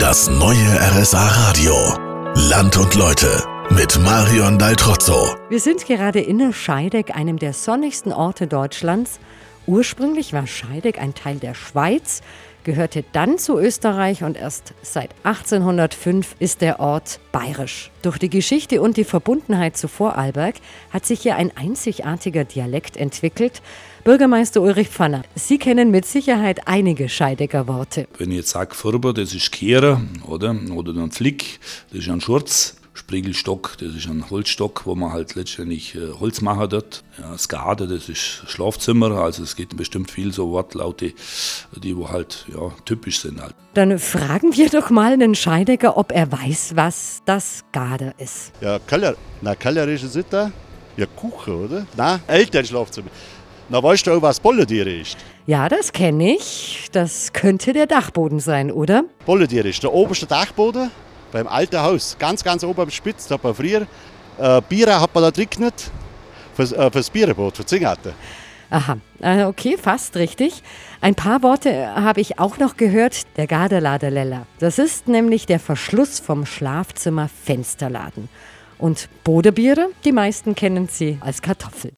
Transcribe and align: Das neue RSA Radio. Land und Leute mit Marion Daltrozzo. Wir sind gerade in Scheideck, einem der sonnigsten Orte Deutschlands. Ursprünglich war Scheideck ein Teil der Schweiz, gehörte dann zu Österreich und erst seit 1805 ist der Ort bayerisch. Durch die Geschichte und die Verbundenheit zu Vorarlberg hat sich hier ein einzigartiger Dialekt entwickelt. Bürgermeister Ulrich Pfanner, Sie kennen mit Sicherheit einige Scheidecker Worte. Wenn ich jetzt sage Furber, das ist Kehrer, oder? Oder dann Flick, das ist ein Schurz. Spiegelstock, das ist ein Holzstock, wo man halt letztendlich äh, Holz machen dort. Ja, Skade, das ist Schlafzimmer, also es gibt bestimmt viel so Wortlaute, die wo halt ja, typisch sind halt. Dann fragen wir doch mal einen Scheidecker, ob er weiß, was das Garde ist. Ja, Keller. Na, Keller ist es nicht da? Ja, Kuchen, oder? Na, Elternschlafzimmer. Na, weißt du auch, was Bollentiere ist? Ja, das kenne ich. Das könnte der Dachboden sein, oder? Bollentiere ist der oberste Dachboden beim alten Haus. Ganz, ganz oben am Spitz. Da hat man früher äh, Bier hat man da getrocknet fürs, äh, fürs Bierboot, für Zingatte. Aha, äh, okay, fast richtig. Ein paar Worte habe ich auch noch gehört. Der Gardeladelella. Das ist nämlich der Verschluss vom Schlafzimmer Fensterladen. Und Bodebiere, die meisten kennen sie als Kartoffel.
Das 0.00 0.30
neue 0.30 0.56
RSA 0.96 1.28
Radio. 1.28 1.74
Land 2.48 2.78
und 2.78 2.94
Leute 2.94 3.44
mit 3.68 4.00
Marion 4.00 4.58
Daltrozzo. 4.58 5.36
Wir 5.50 5.60
sind 5.60 5.84
gerade 5.84 6.20
in 6.20 6.38
Scheideck, 6.54 7.14
einem 7.14 7.38
der 7.38 7.52
sonnigsten 7.52 8.10
Orte 8.10 8.46
Deutschlands. 8.46 9.20
Ursprünglich 9.70 10.32
war 10.32 10.48
Scheideck 10.48 11.00
ein 11.00 11.14
Teil 11.14 11.36
der 11.36 11.54
Schweiz, 11.54 12.22
gehörte 12.64 13.04
dann 13.12 13.38
zu 13.38 13.56
Österreich 13.56 14.24
und 14.24 14.36
erst 14.36 14.74
seit 14.82 15.10
1805 15.22 16.34
ist 16.40 16.60
der 16.60 16.80
Ort 16.80 17.20
bayerisch. 17.30 17.92
Durch 18.02 18.18
die 18.18 18.30
Geschichte 18.30 18.82
und 18.82 18.96
die 18.96 19.04
Verbundenheit 19.04 19.76
zu 19.76 19.86
Vorarlberg 19.86 20.56
hat 20.90 21.06
sich 21.06 21.20
hier 21.20 21.36
ein 21.36 21.56
einzigartiger 21.56 22.42
Dialekt 22.42 22.96
entwickelt. 22.96 23.62
Bürgermeister 24.02 24.60
Ulrich 24.60 24.88
Pfanner, 24.88 25.22
Sie 25.36 25.58
kennen 25.58 25.92
mit 25.92 26.04
Sicherheit 26.04 26.66
einige 26.66 27.08
Scheidecker 27.08 27.68
Worte. 27.68 28.08
Wenn 28.18 28.32
ich 28.32 28.38
jetzt 28.38 28.50
sage 28.50 28.74
Furber, 28.74 29.12
das 29.12 29.34
ist 29.34 29.52
Kehrer, 29.52 30.00
oder? 30.26 30.52
Oder 30.74 30.92
dann 30.92 31.12
Flick, 31.12 31.60
das 31.90 32.00
ist 32.00 32.08
ein 32.08 32.20
Schurz. 32.20 32.79
Spiegelstock, 33.10 33.76
das 33.80 33.96
ist 33.96 34.06
ein 34.06 34.30
Holzstock, 34.30 34.82
wo 34.84 34.94
man 34.94 35.12
halt 35.12 35.34
letztendlich 35.34 35.96
äh, 35.96 36.12
Holz 36.20 36.42
machen 36.42 36.68
dort. 36.68 37.02
Ja, 37.18 37.36
Skade, 37.36 37.88
das 37.88 38.08
ist 38.08 38.44
Schlafzimmer, 38.46 39.10
also 39.20 39.42
es 39.42 39.56
gibt 39.56 39.76
bestimmt 39.76 40.12
viel 40.12 40.32
so 40.32 40.52
Wortlaute, 40.52 41.12
die 41.82 41.96
wo 41.96 42.08
halt 42.08 42.46
ja, 42.54 42.70
typisch 42.84 43.18
sind 43.18 43.42
halt. 43.42 43.56
Dann 43.74 43.98
fragen 43.98 44.56
wir 44.56 44.68
doch 44.68 44.90
mal 44.90 45.14
einen 45.14 45.34
Scheidecker, 45.34 45.96
ob 45.96 46.12
er 46.12 46.30
weiß, 46.30 46.76
was 46.76 47.20
das 47.24 47.64
Garde 47.72 48.14
ist. 48.18 48.52
Ja, 48.60 48.78
Keller. 48.78 49.16
Na, 49.40 49.56
Keller 49.56 49.88
ist 49.88 50.04
es 50.04 50.14
nicht 50.14 50.32
da? 50.32 50.52
Ja, 50.96 51.06
Kuchen, 51.06 51.64
oder? 51.64 51.86
Na, 51.96 52.20
Elternschlafzimmer. 52.28 53.10
Na, 53.68 53.82
weißt 53.82 54.06
du 54.06 54.12
auch, 54.12 54.22
was 54.22 54.38
Bollentiere 54.38 55.00
ist? 55.00 55.16
Ja, 55.48 55.68
das 55.68 55.90
kenne 55.90 56.36
ich. 56.36 56.86
Das 56.92 57.32
könnte 57.32 57.72
der 57.72 57.86
Dachboden 57.88 58.38
sein, 58.38 58.70
oder? 58.70 59.02
Bollentiere 59.26 59.68
ist 59.68 59.82
der 59.82 59.92
oberste 59.92 60.26
Dachboden 60.26 60.92
beim 61.32 61.46
alten 61.46 61.80
Haus. 61.80 62.16
Ganz, 62.18 62.44
ganz 62.44 62.64
oben 62.64 62.82
am 62.82 62.90
Spitz. 62.90 63.26
Da 63.26 63.34
hat 63.34 63.44
man 63.44 63.54
früher 63.54 63.86
äh, 64.38 64.62
Bier 64.68 65.00
hat 65.00 65.14
man 65.14 65.24
da 65.24 65.30
getrocknet 65.30 65.90
fürs, 66.54 66.72
äh, 66.72 66.90
fürs 66.90 67.10
Bierboot, 67.10 67.56
für 67.56 67.66
Zingatte. 67.66 68.14
Aha, 68.70 68.98
äh, 69.20 69.44
okay, 69.44 69.76
fast 69.76 70.16
richtig. 70.16 70.62
Ein 71.00 71.16
paar 71.16 71.42
Worte 71.42 71.92
habe 71.94 72.20
ich 72.20 72.38
auch 72.38 72.58
noch 72.58 72.76
gehört. 72.76 73.36
Der 73.36 73.48
Gardeladelella. 73.48 74.46
Das 74.60 74.78
ist 74.78 75.08
nämlich 75.08 75.46
der 75.46 75.58
Verschluss 75.58 76.20
vom 76.20 76.46
Schlafzimmer 76.46 77.28
Fensterladen. 77.28 78.28
Und 78.78 79.08
Bodebiere, 79.24 79.88
die 80.04 80.12
meisten 80.12 80.54
kennen 80.54 80.88
sie 80.88 81.18
als 81.20 81.42
Kartoffel. 81.42 81.92